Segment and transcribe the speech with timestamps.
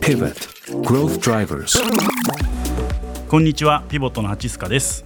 [0.00, 0.34] Pivot.
[0.82, 1.78] Growth Drivers.
[3.28, 5.04] こんにちはピボットのハチスカです。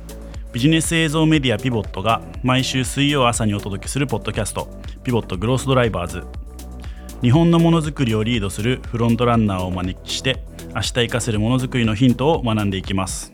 [0.54, 4.68] ビジネス映像メディアピボットが毎週水曜朝にお届けするポッドキャスト
[5.04, 6.24] ピボットグロースドライバーズ。
[7.20, 10.42] 日本のものづくりをリードするフロントランナーをお招きして
[10.74, 13.30] 明日活かせるものづくりのヒントを学んでいきます。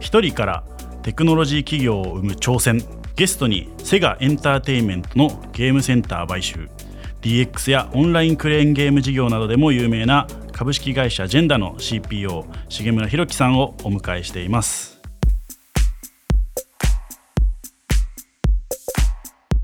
[0.00, 0.64] 一人から
[1.02, 2.84] テクノロジー企業を生む挑戦。
[3.16, 6.68] ゲストにセガエンターテインメントのゲームセンター買収。
[7.22, 14.97] DX やオンラインクレーンゲーム事業などでも有名な株式会社ジェンダの CPO 重村弘樹さんをお迎えしています。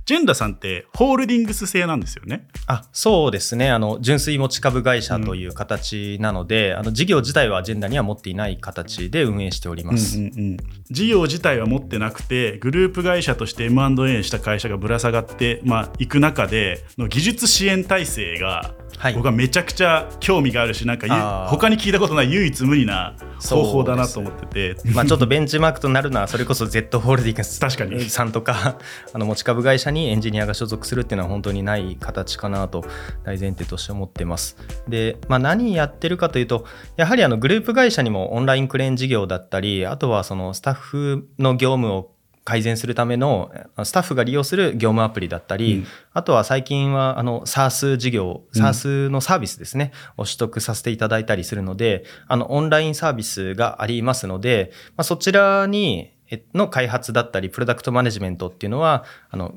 [0.06, 2.46] ジェンダさんってホールディングス製なんですよね。
[2.66, 3.70] あそうですね。
[3.70, 10.56] あの純粋持ち株会社という形なので、うん、あの事業自体はジェンダには持っていない形で運営しております、うんうんうん、
[10.90, 28.04] 事業自体は持ってなくてグループ会社として M&A した会社がぶら下がって、まあ、いく中での技術支援体制がはい、僕はめちゃくちゃ興味があるしなんか他に聞いたことない唯一無二な方法だなと思ってて、まあ、ちょっとベンチマークとなるのはそれこそ Z ホールディングス確かに。
[28.08, 28.78] さんとか
[29.12, 32.84] あの持ち株会社にエンジニアが所属するっていうのは本当にない形かなと
[33.24, 34.56] 大前提として思ってます。
[34.88, 36.64] で、まあ、何やってるかというと
[36.96, 42.13] やはりあのグループ会社にもオンラインクレーン事業だったりあとはそのスタッフの業務を
[42.44, 43.50] 改善するための
[43.84, 56.12] スタッフが利用する業務アプリだったり、うん、あとは最近はあの SARS 事業、SARS のサービスですね、を取得させていただいたりするので、あのオンラインサービスがありますので、まあ、そちらに
[56.52, 59.54] の開発だったり、プロダクトマネジメントっていうのは、あの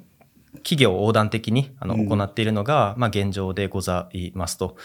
[0.57, 4.77] 企業横断的にあの行っているのが、まあ、現状でございますと。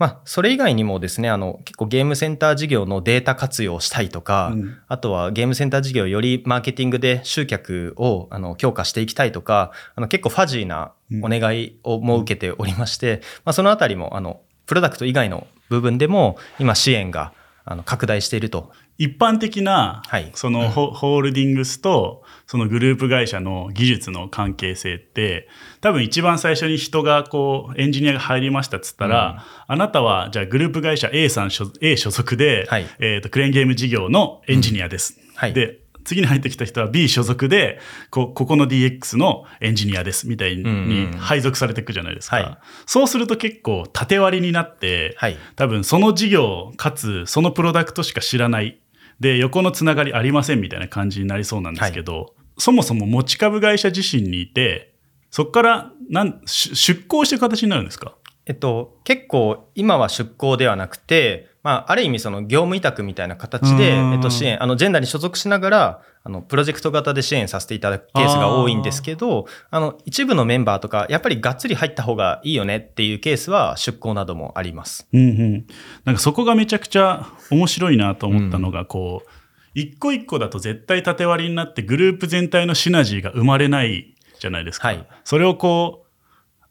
[0.00, 10.92] まあ、それ以外にもですね、あの、結構ゲームセンター事業のデータ活用をしたいとか、うん、あとはゲームセンター事業をよりマーケティングで集客をあの強化していきたいとか、あの結構ファジーな
[11.22, 17.34] お願いをも受けておりまして、うん、まあ、そのあたりも、あの、プロダクト以外の部分でも今支援が
[17.66, 25.48] あの拡大していると一般的な、はい、そのホ,、ールディングスとそのグループ会社の技術の関係性って
[25.80, 35.18] 多分一番最初に人がこうエンジニアが入りましたっつったら、うん、あなたはじゃあグループ会社 A さん A 所属で、はい、えーと、クレーンゲーム事業のエンジニアです。
[35.18, 35.34] うん。
[35.34, 37.78] はい、で次に入ってきた人は B 所属で
[38.10, 48.80] こここの DX のエンジニアですみたいに配属されていくじゃないですか、うんうんはい、そうすると結構縦割りになって、はい、多分その事業かつそのプロダクトしか知らない
[49.20, 54.94] で横のつながりありませんみたいな感じになりそうなんですけど、はい、そもそも持ち株会社自身にいて
[55.30, 58.16] そこからなん出向していく形になるんですか？
[58.46, 75.06] えっと、結構今は出向ではなくてまあ、ある意味その業務委託みたいな形で、えっと、支援、あの、ジェンダーに所属しながら、あの、プロジェクト型で支援させていただくケースが多いんですけど、あの、一部のメンバーとか、やっぱりがっつり入った方がいいよねっていうケースは出向などもあります。
[75.12, 75.66] うんうん。
[76.04, 79.30] なんかそこがめちゃくちゃ面白いなと思ったのが、こう、
[79.74, 84.88] 一個一個だと絶対縦割りになってグループ全体のシナジーが生まれないじゃないですか。
[84.88, 86.10] はい、それをこう、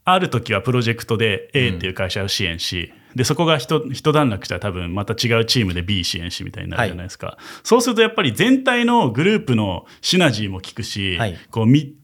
[0.04, 11.96] ある時はプロジェクトで A っていう会社を支援し、うん、でそこが一一段落したら多分また違うチームで B 支援しみたいになるじゃないですか、はい、そうするとやっぱり全体のグループのシナジーも効くし、はい、こう見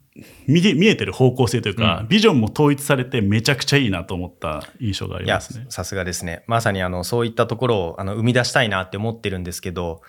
[0.46, 5.66] 見見えてる方向性というか、うん、ビジョンも統一されてめちゃくちゃいいなと思った印象がありますね。
[5.68, 6.42] さすがですね。
[6.46, 10.00] まさにあのそういったところをあの生み出したいなって思ってるんですけど、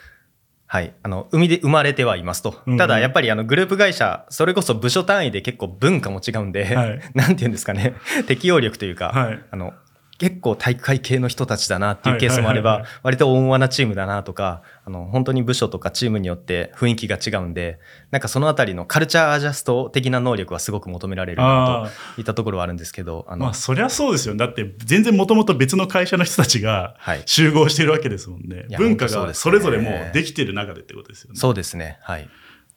[0.70, 0.94] はい。
[1.02, 2.52] あの、生みで生まれてはいますと。
[2.78, 7.94] ただ、やっぱりあの、グループ会社、それこそ部署単位で結構文化も違うんで、はい、 なんて言うんですかね、
[8.28, 9.74] 適応力というか、はい、あの、
[10.18, 17.80] 結構体育会系の人たちだなっていうケースもあれば、割と温和なチームだなとか、あの、本当に部署とかチームによって雰囲気が違うんで、
[18.10, 24.36] なんかそのあたりのカルチャーアジャスト的な能力はすごく求められるなといったところはあるんですけど、あの、まあそりゃそうですよ。
[24.36, 26.96] だって全然もともと別の会社の人たちが
[27.26, 28.58] 集合してるわけですもんね。
[28.58, 31.40] はい、文化がそれぞれもうできてる中でってことですよね。
[31.40, 32.00] そうですね。
[32.02, 32.30] はい。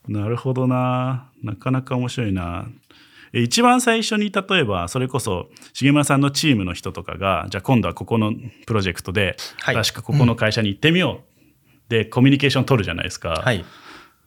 [0.07, 1.29] なるほどな。
[1.43, 2.67] なかなか面白いな。
[3.33, 8.33] 一番最初に例えばそれこそ重村さんのチームの人とかがじゃあ今度はここの
[8.65, 11.23] プロジェクトで、はい、確かここの会社に行ってみよう、うん、
[11.89, 13.41] でコミュニケーション取るじゃないですか。
[13.43, 13.63] はい。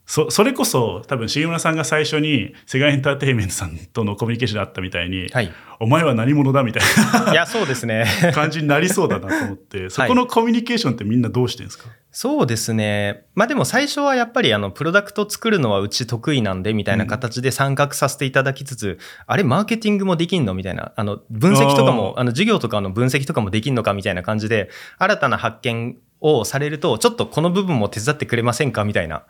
[0.07, 5.51] そそれこそ多分重村さんが最初にセガエンターテインメントさんとのコミュニケーションであったみたいに、はい、
[5.81, 6.83] お前は何者だみたい
[7.25, 8.05] ないやそうですね。
[8.35, 13.27] 感じになりそうだなと思って そこのコミュニケーションってみんなどうしてるんですか、はいそうですね。
[13.35, 29.25] まあでも最初はやっぱりあの、プロダクト作るのはうち得意なんで、みたいな形で参画させていただきつつ、うん、あれ、マーケティングもできんのみたいな、あの、分析とかも、あの、授業とかの分析とかもできんのかみたいな感じで、新たな発見をされると、ちょっとこの部分も手伝ってくれませんかみたいな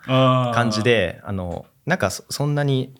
[0.53, 2.93] 感じで、あの、なんかそんなに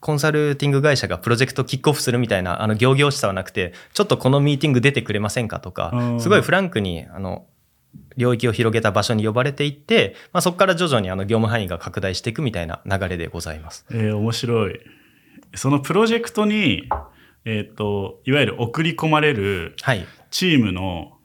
[0.00, 7.46] コンサルティング会社がプロジェクトキックオフするみたいな、あの、行々しさはなくて、ちょっとこのミーティング出てくれませんかとか、すごいフランクに、あの、
[8.16, 13.86] 領域を広げた場所に呼ばれていって、まあ、そこから徐々にあの業務範囲が拡大していくみたいな流れでございます。
[13.90, 14.80] えー、面白い。
[15.54, 16.88] そのプロジェクトに、
[17.44, 19.76] えっ、ー、と、いわゆる送り込まれる
[20.30, 21.16] チームの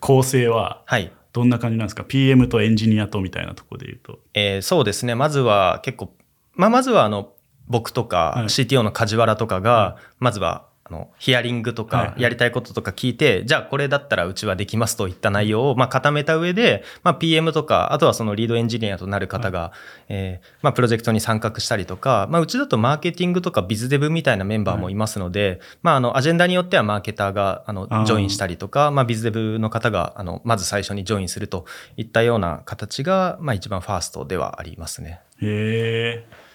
[0.00, 1.10] 構成は、はい。
[1.32, 4.20] どんな感じなんですか、PM とエンジニアとみたいなところで言うと。
[4.34, 5.14] えー、そうですね。
[5.14, 6.14] まずは結構、
[6.54, 7.32] まあ、まずはあの、
[7.68, 19.70] 僕とか CTO の梶原とかが、まずはあのヒアリングとかやりたいこととか聞いて、はいはい、じゃあこれだったらうちはできますといった内容をまあ固めた上で、まあ、PM とかあとはそのリードエンジニアとなる方が、はい、
[20.08, 24.96] えー、まあ、プロジェクトに参画したりとか、まあ、うちだとマーケティングとか BizDev みたいなメンバーもい。
[24.96, 31.66] ますので、はい、まあ、あのアジェンダによってはマーケターがあのジョインしたりとかまあ、 BizDev の方があのまず最初にジョインすると
[31.96, 35.20] いったような形が、まあ、一番ファーストではありますね。
[35.40, 36.45] へー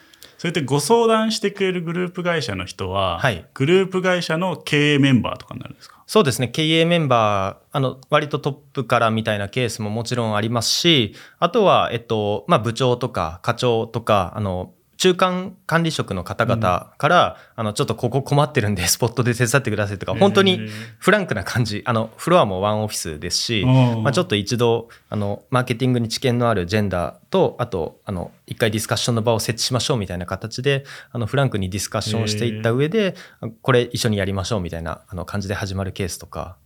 [0.41, 6.03] それってご相談してくれるグループ会社の人は、はい、グループ会社の経営メンバーとかになるんですか？
[6.07, 6.47] そうですね。
[6.47, 20.59] 経営メンバー、あの、割とトップからみたいなケースももちろんありますし、あとは、えっと、まあ、部長とか課長とか、あの、中間管理職の方々から、うん、あの、ちょっとここ困ってるんで、 スポットで手伝ってくださいとか、本当に
[20.99, 33.15] フランクな感じ、あの、フロアもワンオフィスですし、まあ、ちょっと一度、あの、マーケティングに知見のあるジェンダーと、あと、あの、一回ディスカッションの場を設置しましょうみたいな形で、あの、フランクにディスカッションをしていった上で、
[33.63, 36.57] これ一緒にやりましょうみたいな、あの、感じで始まるケースとか、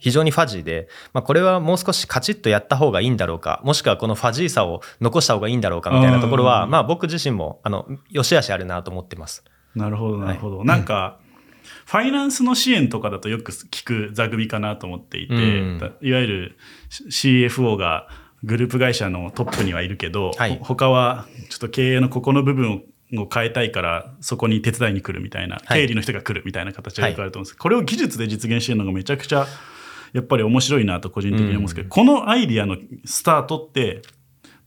[0.00, 9.44] 非常にファジーで、まあ、これはもう少しカチッとやった方がいいんだろうか、もしくはこのファジーさを残した方がいいんだろうかみたいなところは、まあ僕自身も、あの、良し悪しあるなと思ってます。
[9.76, 10.58] なるほど、なるほど。
[10.58, 11.18] はい、なんか、
[11.84, 16.58] ファイナンスの支援とかだとよく聞く座組かなと思っていて、うん、いわゆる
[16.88, 18.08] CFO が
[18.42, 22.80] グループ会社のトップにはいるけど、はい、他はちょっと経営のここの部分を
[23.18, 29.46] を変えたいからそこに手伝いに来るみたいな、経理の人が来るみたいな形でよくあると思うんです、はい、これを技術で実現してるのがめちゃくちゃ
[30.12, 34.02] やっぱり面白いなと個人的に思うんですけど、うん、このアイディアのスタートって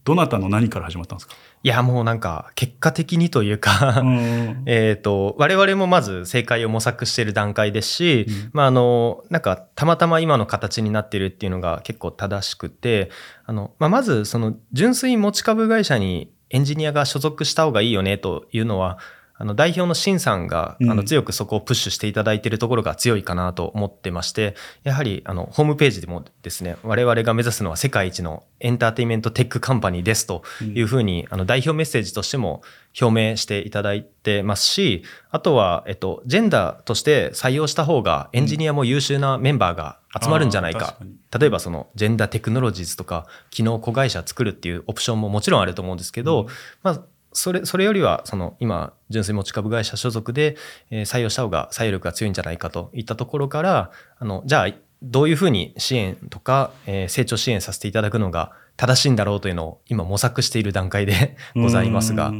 [0.04, 1.36] どなたの何から始まったんですか？
[1.66, 4.04] いや、もうなんか、結果的にというか
[4.66, 13.12] えっと、我々もまず正解を模索している段階ですし、うん、まあ、あの、なんか、たまたま今の形になっているっていうのが結構正しくて、
[13.45, 18.98] あの、まあ、まず、その、純粋持ち株会社にエンジニアが所属した方がいいよねというのは、
[19.44, 32.62] あの代表のシンさんが、あの強くそこをプッシュしていただいているところが強いかなと思ってまして、やはりあのホームページでもですね、我々が目指すのは世界一のエンターテインメントテックカンパニーですというふうに、あの代表メッセージとしても
[33.01, 40.95] 表明していただいてますし、あとは、えっと、ジェンダーとして採用した方がエンジニアも優秀なメンバーが集まるんじゃないか。
[41.38, 46.48] 例えばそのジェンダーテクノロジーズとか、機能子会社作るっていうオプションももちろんあると思うんですけど、
[46.81, 47.01] まあ、
[47.33, 50.56] それ、それよりは、その、今、純粋持ち株会社所属で、
[50.91, 62.31] 採用した方が採用力が強いんじゃないかといったところから、あの、じゃあ、どういうふうに支援とか、え、成長支援させていただくのが正しいんだろうというのを今模索している段階で ございますが。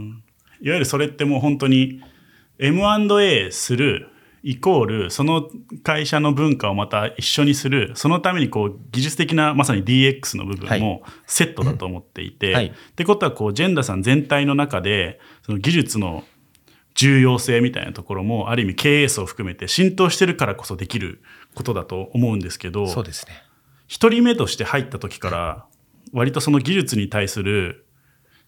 [0.62, 2.02] いわゆるそれってもう本当に
[2.60, 4.08] M&A する
[4.44, 5.50] イコール、その
[5.84, 16.26] 会社の文化をまた一緒にする、そのためにこう技術的なまさに DX の部分もセットだと思っていて、はい、ってことはこうジェンダさん全体の中で、その技術の
[16.94, 21.24] 重要性みたいなところもある意味経営層を含めて浸透してるからこそできる
[21.56, 23.34] ことだと思うんですけど、そうですね。
[23.88, 25.66] 一人目として入った時から
[26.12, 27.83] 割とその技術に対する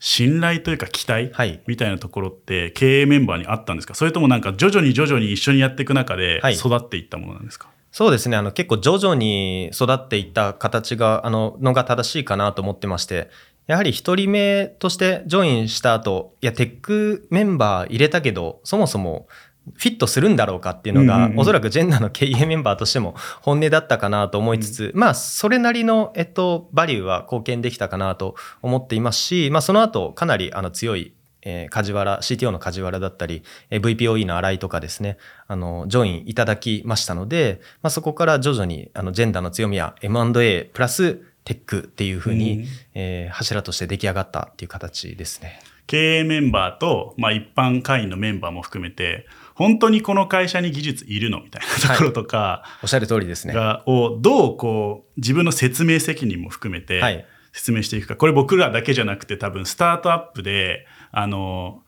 [0.07, 1.31] 信頼というか期待
[1.65, 8.37] みたいなところって経営メンバーにあったんですか、それともなんか徐々に徐々に一緒にやっていく中で育っていったものなんですか、はい、そうですね。
[8.37, 13.31] あの結構徐々に育っていった形が、あの、のが正しいかなと思ってまして、
[13.65, 19.27] やはり一人目としてジョインした後、いや、テックメンバー入れたけど、そもそも
[19.73, 31.13] フィットするんだろうかっていうのが、おそらくジェンダーの経営メンバーとしても本音だったかなと思いつつ、まあ、それなりの、えっと、バリューは貢献できたかなと思っていますし、まあ、その後、かなりあの強い
[31.45, 35.17] えー、梶原、CTO の梶原だったり、えー、VPOE の新井とかですね、
[35.47, 45.59] あの、ジョインいただきましたので、まあ、そこから徐々に、あの、ジェンダーの強みは M&A プラステックっていうふうに、ん、えー、柱として出来上がったっていう形ですね。
[45.85, 53.53] 経営メンバーと、まあ、一般会員のメンバーも含めて、本当にこの会社に技術いるのみたいなところとか、はい、おっしゃる通りですね。
[53.53, 61.81] が、をどうこう、自分の説明責任も含めて、説明していくか、これ僕らだけじゃなくて多分スタートアップで、あの、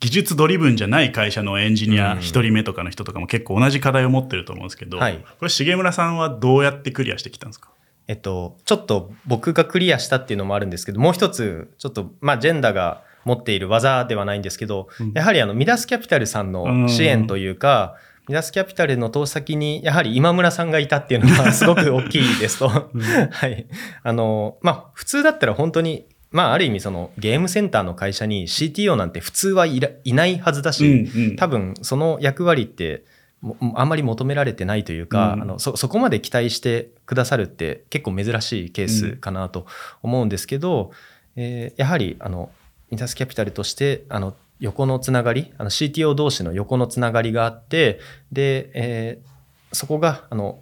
[0.00, 7.70] 技術ドリブンじゃない会社のエンジニア1人目とかの人とかも結構同じ課題を持ってると思うんですけど、はい、これ重村さんはどうやってクリアしてきたんですか？
[8.06, 15.12] えっと、ちょっと僕がクリアしたっていうのもあるんですけど、もう一つ、ちょっと、まあ、ジェンダーが持っている技ではないんですけど、うん。
[15.14, 17.96] やはりあのミダスキャピタルさんの支援というか、
[18.28, 22.90] ミダスキャピタルの投資先にやはり今村さんがいたっていうのが すごく大きいですと。
[22.94, 23.02] うん。
[23.02, 23.66] はい。
[24.02, 31.36] あの、まあ、普通だったら本当に、まあ、ある意味そのゲームセンターの会社に CTO なんて普通はいらいないはずだし、うんうん。
[31.36, 33.04] 多分その役割って
[33.42, 35.42] もあんまり求められてないというか、うん。
[35.42, 39.66] あのそそこまで期待してくださるって結構珍しいケースかなと
[40.02, 40.92] 思うんですけど、
[41.36, 42.50] えーやはりあの
[42.94, 48.00] インタスキャピタルとしてあの横のつながりあの CTO 同士の横のつながりがあって
[48.32, 49.34] で、えー
[49.74, 50.60] そこがあの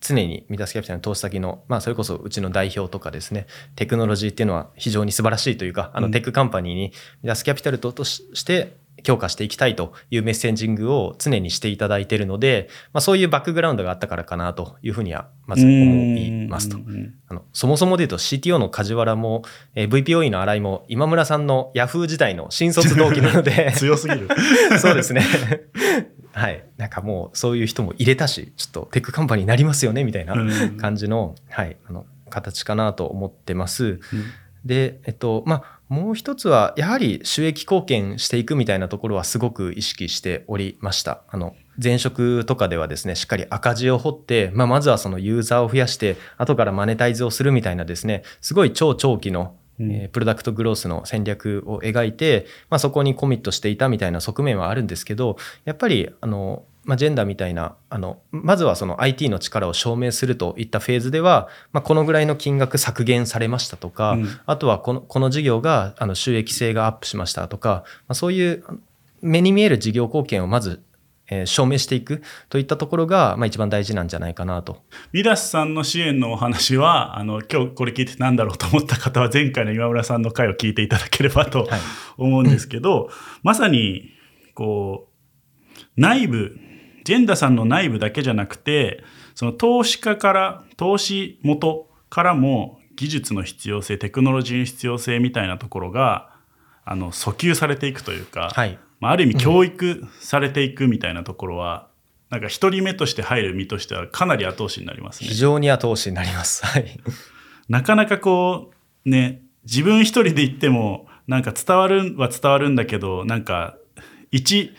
[0.00, 6.12] 常にミダスキャピタルの投資先の、まあ、それこそうちの代表とかですねテクノロジーっていうのは非常に素晴らしいというかあのうん。
[6.12, 6.92] テックカンパニーに
[7.22, 16.84] ミダスキャピタルとして強化していきたいというメッセンジングを常にしていただいているので、まあ、そういうバックグラウンドがあったからかなというふうにはまず思いますとうん。
[16.84, 19.42] うんあのそもそもで言うと CTO の梶原も、
[19.74, 24.28] えー VPOE の新井も今村さんの Yahoo 時代の新卒同期なので 強すぎる。
[24.78, 25.22] そうですね。
[26.32, 26.64] はい。
[26.76, 34.00] なんかもうそういう人も入れたし、ちょっとテックカンパニーになりますよね、みたいなうん感じの、はい、あの、形かなと思ってます。
[34.64, 41.22] で、えっと、まあ、もう一つは、やはり収益貢献していくみたいなところはすごく意識しておりました。
[41.28, 68.64] あの、前職とかではですね、しっかり赤字を掘って、まあ、まずはそのユーザーを増やして、後からマネタイズをするみたいなですね、すごい超長期の、うんえープロダクトグロースの戦略を描いて、まあ、そこにコミットしていたみたいな側面はあるんですけど、やっぱり、あの、まあ、ジェンダーみたいな、あの、まずはその IT の力を証明するといったフェーズでは、まあ、このぐらいの金額削減されましたとか、うんあとはこのこの事業があの収益性がアップしましたとか、まあ、そういう
[69.20, 70.82] 目に見える事業貢献をまず、
[71.28, 74.82] えー証明していくといったところが、まあ、一番大事なんじゃないかなと。
[75.12, 81.80] ミダスさんの支援のお話は、あの、今日これ聞いてなんだろうと思った方は、前回の今村さんの回を聞いていただければとはい
[82.18, 83.08] 思うんですけど、
[83.42, 84.10] まさに、
[84.54, 85.12] こう、
[85.96, 86.58] 内部、
[87.04, 89.02] ジェンダさんの内部だけじゃなくて、
[89.34, 96.30] その投資家から、投資元からも技術の必要性、テクノロジーの必要性みたいなところが、
[96.84, 101.88] あの、訴求されていくというか、はいまあ、ある意味教育されていくみたいなところは、
[102.30, 105.34] なんか一人目として入る身としてはかなり後押しになりますね非。
[105.34, 106.64] 常に後押しになります。
[106.64, 107.00] はい。
[107.68, 108.72] なかなかこ
[109.04, 113.76] う、ね、自分一人で言っても、なんか伝わるは伝わるんだけど、なんか、
[114.30, 114.72] 一、ひ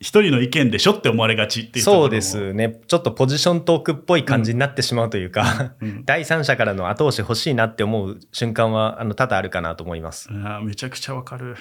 [0.00, 2.80] 一人の意見でしょって思われがちっていうそうですね。
[2.86, 10.28] ちょっとポジショントークっぽい感じになってしまうというか、うん 第三者からの後押し欲しいなって思う瞬間はあの多々あるかなと思います。
[10.30, 11.56] あーめちゃくちゃわかる。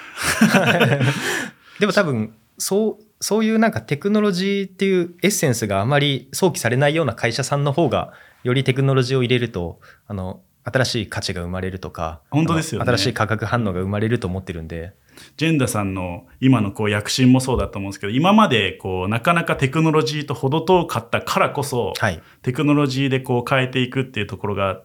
[1.80, 14.94] でも多分そうそういうなんかテクノロジーっていうエッセンスがあまり想起されないような会社さんの方がよりテクノロジーを入れるとあの新しい価値が生まれるとか本当ですよね新しい化学反応が生まれると思ってるんで
[15.38, 24.82] ジェンダさんの今のこう躍進もそうだと思うんですけど、今までこうなかなかテクノロジーと程遠かったからこそ、はいテクノロジーでこう変えていくっていうところが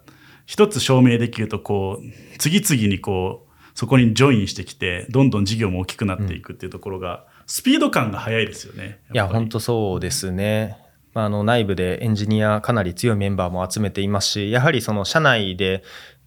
[0.47, 9.01] 一つ証明できるとこう次々にこうそこにジョインしてきてどんどん事業も大きくなっていくっていうところが、スピード感が速いですよね。
[9.13, 10.77] いや本当そうですね。
[11.15, 15.83] まあ、あの内部でエンジニアかなり強いメンバーも集めていますしやはりその社内で、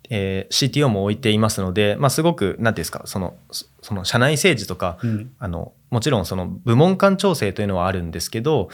[0.09, 5.31] えー CTO も置いていますので、まあ、すごく何ていうんですかそのそその社内政治とか、うん。
[5.39, 8.69] あのもちろんその部門間調整というのはあるんですけど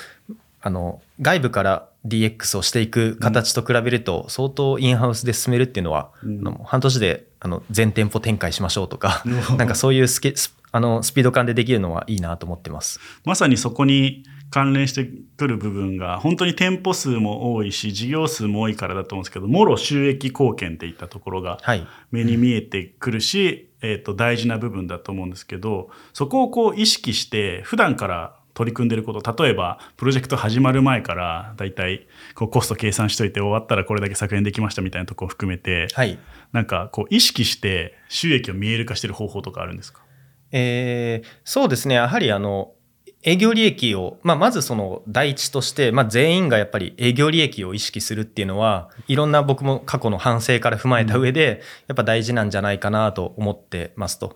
[0.61, 6.39] あの外部から DX をしていく形と比べると相当インハウスで進めるっていうのは、うん。
[6.39, 9.33] あの半年であの全店舗展開しましょうとか、うん。
[9.57, 12.99] なんかそういうスケスあのスピード感でできるのはいいなと思ってます。
[13.25, 21.87] まさにそこに関連してくる部分が本当に店舗数も多いし事業数も多いからだと思うんですけどもろ収益貢献っていったところがはい。
[22.11, 36.19] 目に見えてくるし、えー、と大事な部分だと思うんですけどそこをこう意識して普段から取り組んでること例えばプロジェクト始まる前からだいたいこうコスト計算しといて終わったらこれだけ削減できましたみたいなところを含めて、はい。
[36.51, 40.01] なんかこう意識して収益を見える化してる方法とかあるんですか？
[40.51, 41.95] えーそうですね。
[41.95, 42.73] やはりあの
[43.23, 54.35] 営業利益を、まあ、まずその第一として、まあ、全員がやっぱり営業利益を意識するっていうのはいろんな僕も過去の反省から踏まえた上で、やっぱ大事なんじゃないかなと思ってますと。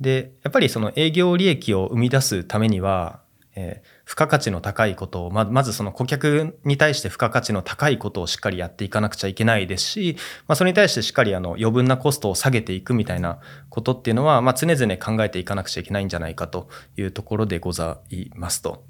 [0.00, 3.20] でやっぱりその営業利益を生み出すためには、
[3.54, 13.38] えー付加価値の高いことをままずその顧客に対して付加価値の高いことをしっかりやっていかなくちゃいけないですし、まあ、それに対してしっかりあの余分なコストを下げていくみたいな
[13.70, 18.84] ことっていうのは、まあ、常々考えていかなくちゃいけないんじゃないかというところでございますと。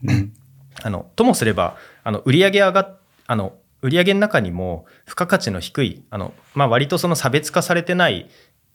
[0.82, 8.28] あのともすればあの売上上がっあの売上の中にも付加価値の低いあの、まあ、割とその差別化されてない、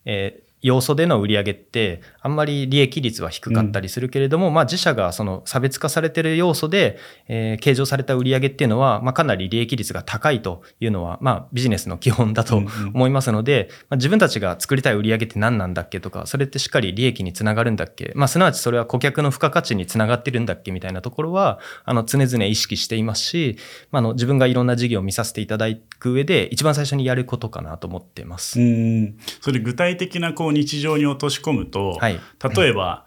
[0.05, 6.97] えー要素での売り上げってあんまり利益率は低かったりするけれども、うん、まあ自社がその差別化されてる要素で、
[7.27, 12.63] えー、計上された売り上げっていうのは、まあ、かなり利益率が高いというのは、まあビジネスの基本だと
[12.93, 23.57] 思いますので、うんうん、まあ、自分たちが作りたい売り上げって何なんだっけとか、それってしっかり利益につながるんだっけ、まあすなわちそれは顧客の付加価値につながってるんだっけみたいなところは、あの常々意識していますし、
[23.91, 25.67] まあ、あの自分がいろんな事業を見させていただ
[25.99, 28.59] く上で一番最初にやることかなと思ってます。
[28.59, 29.17] うん。
[29.41, 32.19] それ具体的なこう日常に落とし込むと、はい、
[32.55, 33.05] 例えば、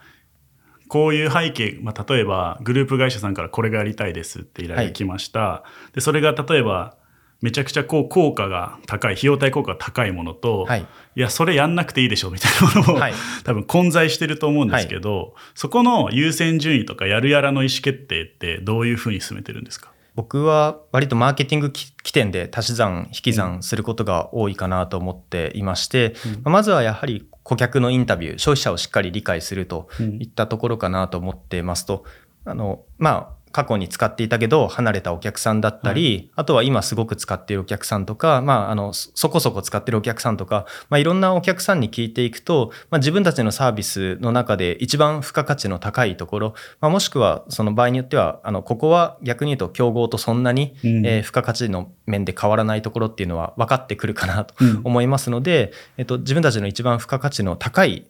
[0.88, 6.98] こういう背景、まあ、例えばグループ会社さんからこれがやりたいですって依頼が来ました、はい、でそれが例えば
[7.40, 19.92] めちゃくちゃこう効果が高い費用対効果が高いものと、はい、いやそれやんなくていいでしょみたいなものも、はい、多分混在してると思うんですけど、はい、そこの優先順位とかやるやらの意思決定ってどういうふうに進めてるんですか？
[20.14, 32.04] 僕は割とマーケティング起点で足し算引き算することが多いかなと思っていまして、うん、まずはやはり顧客のインタビュー消費者をしっかり理解するといったところかなと思ってますと、
[32.44, 54.54] あのまあ過去に使っていたけど離れたお客さんだったり、はい、あとは今すごく使っているお客さんとか、まあ、あの、そこそこ使っているお客さんとか、まあ、いろんなお客さんに聞いていくと、まあ、自分たちのサービスの中で一番付加価値の高いところ、まあ、もしくはその場合によっては、あの、ここは逆に言うと競合とそんなに、うん、えー、付加価値の面で変わらないところっていうのは分かってくるかなと
[54.84, 58.06] 思いますので、うん、えっと、自分たちの一番付加価値の高い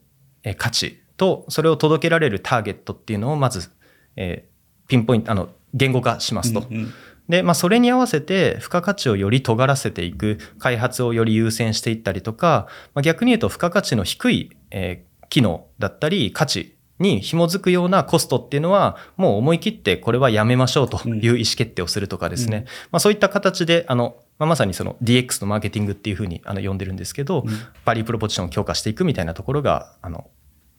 [0.56, 3.70] 価値と、それを届けられるターゲットっていうのをまず、
[4.16, 4.51] えー、
[4.88, 6.66] ピンポイント、あの、言語化しますと。
[6.70, 6.92] うんうん、
[7.28, 27.50] で、まあ、それに合わせて付加価値をより尖らせていく開発をより優先していったりとか、まあ、逆に言うと付加価値の低い、えー、機能だったり価値に紐づくようなコストっていうのはもう思い切ってこれはやめましょうという意思決定をするとかですね、うん、まあ、そういった形であの、まあ、まさにその DX のマーケティングっていうふうにあの呼んでるんですけど、うん、
[27.84, 30.30] バリープロポジションを強化していくみたいなところがあの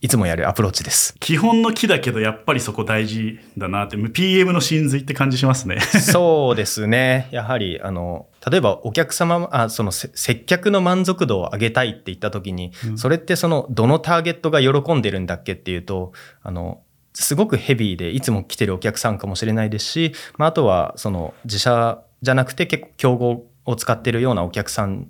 [0.03, 1.15] いつもやるアプローチです。
[1.21, 5.79] 基本の木だけど、やっぱりそこ大事だなって、PM の真髄って感じしますね。
[6.11, 7.29] そうですね。
[7.31, 16.11] やはり、あの、例えばお客様、あその接客の満足度を上げたいって言った時に、うん、それってその、どのターゲットが喜んでるんだっけっていうと、
[16.41, 16.81] あの、
[17.13, 25.07] すごくヘビーでいつも来てるお客さんかもしれないですし、まあ、あとはその自社じゃなくて結構競合を使ってるようなお客さん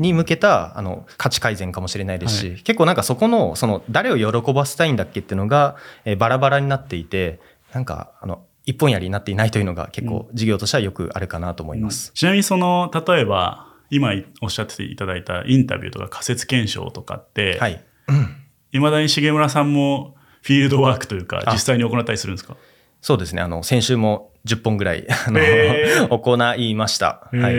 [0.00, 7.38] に向けたあの価値改善かもしれないですし、はい、結構なんかそこのその誰を喜ばせたいんだっけっていうのが、えー、バラバラになっていて
[7.72, 12.08] なんかあの一本やりになっていないというのが結構事業としてはよくあるかなと思います。
[12.08, 17.84] うん、ちなみにその例えば今おっしゃっていただいたインタビューとか仮説検証とかって、はい、
[18.72, 22.56] いまだに重村さんもフィールドワークというか実際に行ったりするんですか？
[23.02, 23.40] そうですね。
[23.40, 25.40] あの、先週も10本ぐらい、あの、
[26.08, 27.28] 行いました。
[27.30, 27.54] はい。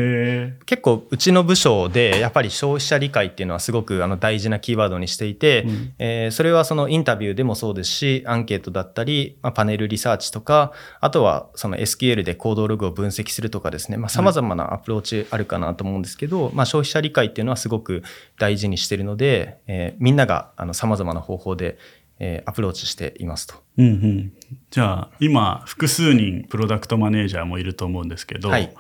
[0.65, 18.03] 結構、うちの部署で、やっぱり消費者理解っていうのはすごくあの大事なキーワードにしていて、うん、えー、それはそのインタビューでもそうですし、アンケートだったり、まあ、パネルリサーチとか、あとはその SQL でコードログを分析するとかですね、まあ、様々なアプローチあるかなと思うんですけど、うん、まあ、消費者理解っていうのはすごく
[18.39, 21.77] 大事にしてるので、えー、みんながあの様々な方法で
[22.23, 23.55] えー、アプローチしていますと。
[23.79, 24.33] うんうん、
[24.69, 28.71] じゃあ今複数人プロダクトマネージャーもいると思うんですけど、はい、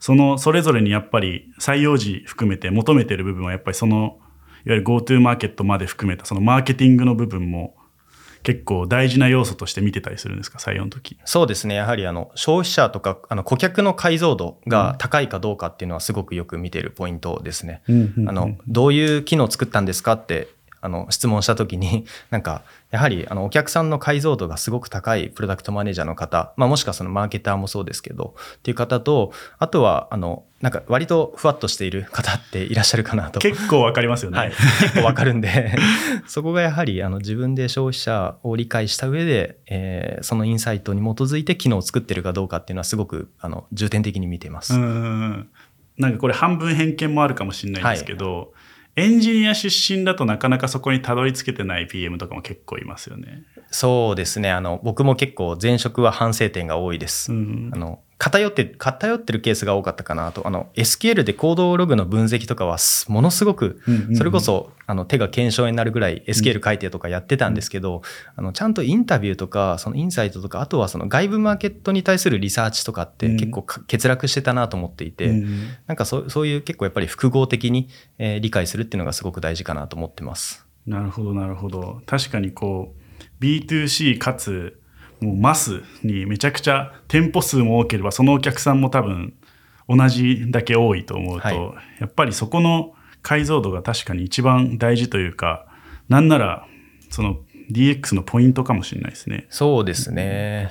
[0.00, 4.18] そのそれぞれにやっぱり採用時含めて求めてる部分はやっぱりその
[4.66, 7.76] いわゆる GoTo マーケットまで含めたそのマーケティングの部分も
[8.42, 10.58] 結構大事な要素として見てたりするんですか？
[10.58, 11.18] 採用の時。
[11.24, 11.76] そうですね。
[11.76, 17.82] やはりあの消費者とかあの顧客の解像度が高いかどうかっていうのはすごくよく見てるポイントですね。
[18.26, 20.48] あのどういう機能を作ったんですかって
[20.80, 33.40] あの質問した時に なんかやはりあのお客さんの解像度がすごく高いプロダクトマネージャーの方、まあ、もしくはそのマーケターもそうですけどっていう方とあとはあのなんか割とふわっとしている 方っていらっしゃるかなと。
[33.40, 35.76] 結構わかりますよね、はい、結構わかるんで
[36.26, 44.74] そこがやはりあの自分で消費者を理解した上で、えー、そのインサイトに基づいて機能を作ってるかどうかっていうのはすごくあの重点的に見ています。
[44.74, 45.48] うん
[45.98, 48.46] なんかこれ半分偏見もあるかもしれないんですけど、はい
[48.98, 53.44] エンジニア出身だとなかなかそこにたどり着けてない PM とかも結構いますよね。
[53.70, 54.50] そうですね。
[54.50, 57.32] あの、僕も結構前職は反省点が多いです。
[57.32, 60.44] うん、あの、偏って、偏ってるケースが多かったかなと。
[60.46, 62.76] あの、SQL でコードログの分析とかは、
[63.06, 63.80] ものすごく、
[64.16, 68.02] それこそ、あの、手が検証になるぐらい SQL 書いてとかやってたんですけど、
[68.34, 75.44] あの、ちゃんとインタビューとか、そのインサイトとか、あとはその外部マーケットに対するリサーチとかって結構欠落してたなと思っていて、
[75.86, 80.66] なんかそそういう結構やっぱり複合的に、えー、理解するっていうのがすごく大事かなと思ってます。
[80.86, 82.02] なるほど、なるほど。
[82.06, 84.77] 確かにこう、B2C かつ、
[85.20, 89.34] もうマスにめちゃくちゃ店舗数も多ければそのお客さんも多分
[89.88, 91.56] 同じだけ多いと思うと、はい、
[92.00, 95.66] やっぱりそこの解像度が確かに一番大事というか
[96.08, 96.66] なんなら
[97.10, 97.38] その
[97.70, 99.46] DX のポイントかもしれないですね。
[99.50, 100.70] そうですね。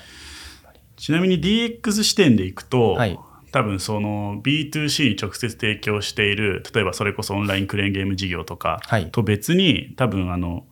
[0.95, 10.65] ちなみに DX 視点でいくと、はい多分その B2C に直接提供している例えばそれこそオンラインクレーンゲーム事業とかはいと別に多分あの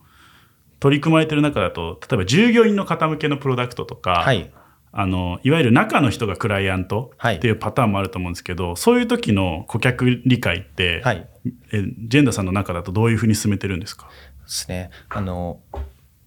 [0.80, 4.50] 取り組まれてる中だと例えば従業員の方向けのプロダクトとか、はい。
[4.98, 11.28] あのいわゆる中の人がクライアントはいっていうパターンもあると思うんですけど、そういう時の顧客理解って、はい。
[11.72, 14.06] えジェンダーさんの中だとどういうふうに進めてるんですか？
[14.06, 14.12] で
[14.46, 14.88] すね。
[15.10, 15.60] あの、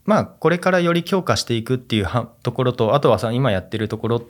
[0.05, 4.27] まあ、これからより強化していくっていうはところと、あとはさ、今やってるところ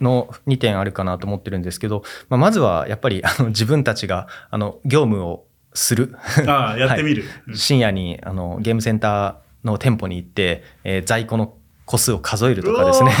[0.00, 5.44] の2点あるかなと思ってるんですけど、まあ、まずはやっぱりあの自分たちがあの業務を
[5.76, 6.16] する。
[6.46, 11.54] ああやってみる、 はい深夜にあのゲームセンターの店舗に行って、えー在庫の
[11.86, 13.12] 個数を数えるとかですね。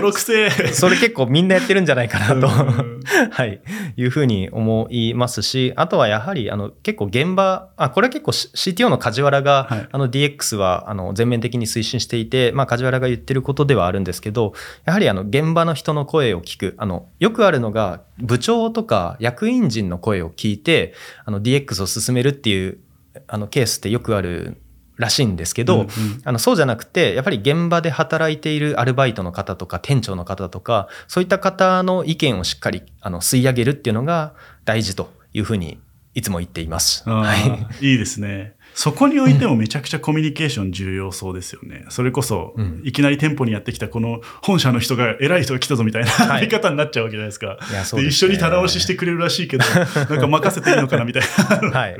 [0.00, 0.12] 泥
[0.72, 3.02] それ結構みんなやってるんじゃないかなと、うん。
[3.30, 3.60] はい、
[3.96, 9.88] いうふうに思いますし、あとはやはりあの結構現場、あこれは結構 CTO の梶原が、はい。
[9.90, 14.52] あの DX はあの全面的に推進していて、まあ、梶原が言ってることではあるんですけど、
[14.84, 22.78] やはりあの現場の人の声を聞く、あのよくあるのが部長とか役員陣の声を聞いて、あの DX を進めるっていう
[23.26, 24.61] あのケースってよくある
[25.02, 25.88] らしいんですけど、うんうん
[26.24, 34.34] あのそうじゃなくてやっぱり現場で働いているアルバイトの方とか店長の方とかそういった方の意見をしっかりあの吸い上げるっていうのが
[34.64, 35.78] 大事というふうに
[36.14, 37.08] いつも言っています。
[37.08, 37.34] は
[37.80, 38.54] いいいですね。
[38.74, 41.84] そこにおいてもめちゃくちゃコミュニケーション重要そうですよね。
[41.88, 47.58] それこそ、うんいきなり店舗にやってきたこの本社の人が偉い人が来たぞみたいな、はい見方になっちゃうわけじゃないですか。
[47.84, 51.22] すね一緒に棚押ししてくれるらしいけど、なんか任せていいのかなみたい
[51.62, 51.96] なはい。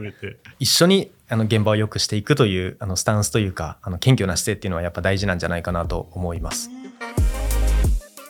[0.58, 6.70] 一緒にあの現場を良くしていくというあのスタンスというかあの謙虚な姿勢っていうのはやっぱ大事なんじゃないかなと思います。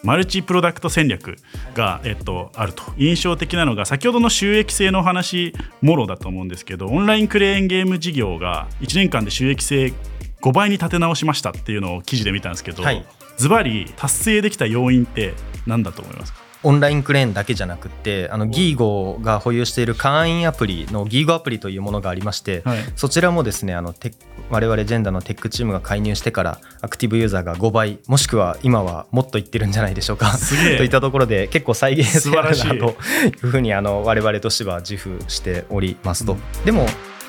[0.02, 1.36] マルチプロダクト戦略
[1.74, 2.82] が、えっと、あると。
[2.96, 9.92] 印象的なのが先ほどの収益性のお話もろだと思うんですけどオンラインクレーンゲーム事業が1年間で収益性
[10.40, 13.06] 5倍に立て直しましたっていうのを記事で見たんですけど、はい。
[13.36, 15.34] ズバリ達成できた要因って
[15.66, 16.41] 何だと思いますか？
[16.62, 22.78] オンラインクレーンだけじゃなくってあのギーゴが保有している会員アプリのギーゴアプリというものがありまして、はい。
[22.96, 24.14] そちらもですねあのテッ
[24.50, 30.32] 我々ジェンダーのテックチームが介入してからアクティブユーザーが5倍もしくは今はもっといってるんじゃないでしょうか
[30.76, 32.78] といったところで結構再現性あるなとい。
[32.78, 36.86] うふうにあの我々としては自負しておりますと、でも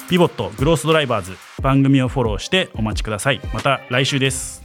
[0.10, 3.42] ピボットグロースドライバーズ番組をフォローしてお待ちください。
[3.54, 4.63] また来週です